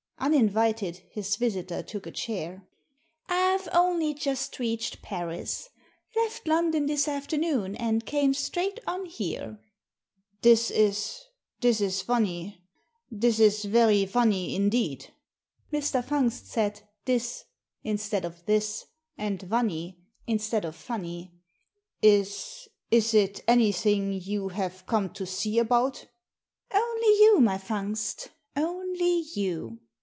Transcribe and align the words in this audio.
Uninvited, 0.23 0.97
his 1.09 1.35
visitor 1.35 1.81
took 1.81 2.05
a 2.05 2.11
chair." 2.11 2.67
I've 3.27 3.67
only 3.73 4.13
just 4.13 4.59
reached 4.59 5.01
Paris. 5.01 5.67
Left 6.15 6.47
London 6.47 6.85
this 6.85 7.07
afternoon, 7.07 7.75
and 7.75 8.05
came 8.05 8.35
straight 8.35 8.79
on 8.85 9.05
here." 9.07 9.57
Digitized 10.43 10.43
by 10.45 10.49
VjOOQIC 10.49 10.67
THE 10.67 10.67
DIAMONDS 10.67 10.67
203" 10.67 10.79
This 10.79 10.97
IS— 10.99 11.25
this 11.61 11.81
is 11.81 12.01
funny. 12.03 12.63
This 13.09 13.39
is 13.39 13.65
very 13.65 14.05
funny 14.05 14.55
indeed." 14.55 15.11
Mr. 15.73 16.05
Fungst 16.05 16.45
said 16.45 16.81
"dis" 17.05 17.45
instead 17.83 18.23
of 18.23 18.45
"this," 18.45 18.85
and 19.17 19.39
"vunny" 19.41 19.97
instead 20.27 20.65
of 20.65 20.75
funny." 20.75 21.33
'*Is— 22.03 22.67
is 22.91 23.15
it 23.15 23.41
anything 23.47 24.13
you 24.13 24.49
have 24.49 24.85
come 24.85 25.09
to 25.13 25.25
see 25.25 25.57
about?"" 25.57 26.05
Only 26.71 27.07
you, 27.21 27.39
my 27.41 27.57
Fungst— 27.57 28.29
only 28.55 29.21
you." 29.33 29.79